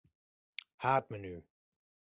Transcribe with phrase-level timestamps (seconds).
[0.83, 1.35] Haadmenu.